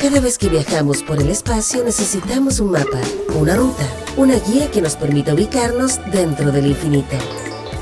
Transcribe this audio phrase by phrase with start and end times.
[0.00, 3.00] Cada vez que viajamos por el espacio necesitamos un mapa,
[3.34, 3.82] una ruta,
[4.16, 7.16] una guía que nos permita ubicarnos dentro del infinito.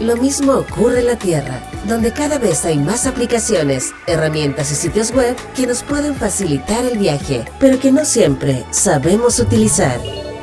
[0.00, 5.12] Lo mismo ocurre en la Tierra, donde cada vez hay más aplicaciones, herramientas y sitios
[5.12, 10.00] web que nos pueden facilitar el viaje, pero que no siempre sabemos utilizar.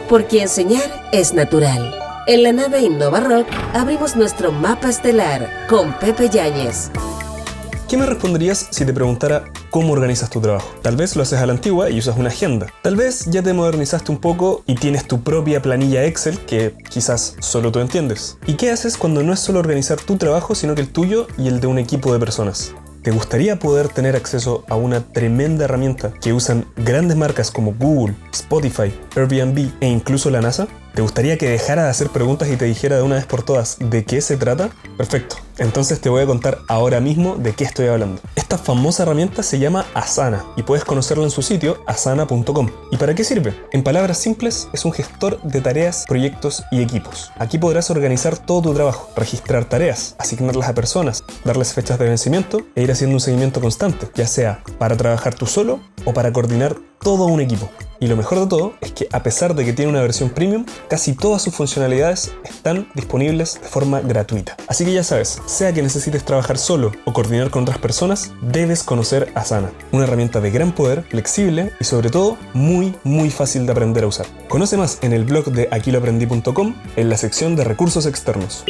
[0.08, 1.96] Porque enseñar es natural.
[2.28, 6.92] En la nave Innova Rock abrimos nuestro mapa estelar con Pepe Yáñez.
[7.92, 10.66] ¿Qué me responderías si te preguntara cómo organizas tu trabajo?
[10.82, 12.68] Tal vez lo haces a la antigua y usas una agenda.
[12.84, 17.36] Tal vez ya te modernizaste un poco y tienes tu propia planilla Excel que quizás
[17.42, 18.38] solo tú entiendes.
[18.48, 21.50] ¿Y qué haces cuando no es solo organizar tu trabajo, sino que el tuyo y
[21.50, 22.74] el de un equipo de personas?
[23.01, 28.15] ¿Te gustaría poder tener acceso a una tremenda herramienta que usan grandes marcas como Google,
[28.32, 30.70] Spotify, Airbnb e incluso la NASA?
[30.93, 33.77] ¿Te gustaría que dejara de hacer preguntas y te dijera de una vez por todas
[33.80, 34.69] de qué se trata?
[34.97, 35.38] Perfecto.
[35.58, 38.22] Entonces te voy a contar ahora mismo de qué estoy hablando.
[38.36, 42.69] Esta famosa herramienta se llama Asana y puedes conocerla en su sitio asana.com.
[42.91, 43.53] ¿Y para qué sirve?
[43.72, 47.31] En palabras simples, es un gestor de tareas, proyectos y equipos.
[47.38, 52.66] Aquí podrás organizar todo tu trabajo, registrar tareas, asignarlas a personas, darles fechas de vencimiento
[52.76, 56.76] e ir haciendo un seguimiento constante, ya sea para trabajar tú solo o para coordinar
[57.00, 57.70] todo un equipo.
[58.02, 60.66] Y lo mejor de todo es que a pesar de que tiene una versión premium,
[60.90, 64.58] casi todas sus funcionalidades están disponibles de forma gratuita.
[64.68, 68.82] Así que ya sabes, sea que necesites trabajar solo o coordinar con otras personas, debes
[68.82, 73.72] conocer Asana, una herramienta de gran poder, flexible y sobre todo muy muy fácil de
[73.72, 74.26] aprender a usar.
[74.50, 78.64] Conoce más en el blog de aquiloaprendí.com en la sección de recursos externos.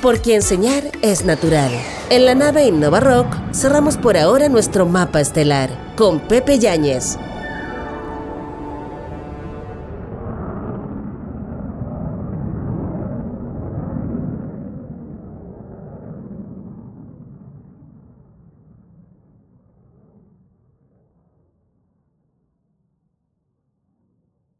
[0.00, 1.72] Porque enseñar es natural.
[2.08, 7.18] En la nave Innova Rock cerramos por ahora nuestro mapa estelar con Pepe Yáñez.